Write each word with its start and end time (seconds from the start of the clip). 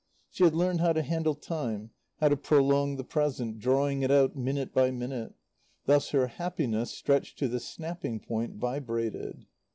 She 0.31 0.43
had 0.45 0.55
learned 0.55 0.79
how 0.79 0.93
to 0.93 1.03
handle 1.03 1.35
time, 1.35 1.91
how 2.19 2.29
to 2.29 2.35
prolong 2.35 2.95
the 2.95 3.03
present, 3.03 3.59
drawing 3.59 4.01
it 4.01 4.09
out 4.09 4.35
minute 4.35 4.73
by 4.73 4.89
minute; 4.89 5.35
thus 5.85 6.09
her 6.09 6.25
happiness, 6.25 6.89
stretched 6.89 7.37
to 7.37 7.47
the 7.47 7.59
snapping 7.59 8.19
point, 8.19 8.55
vibrated. 8.55 9.45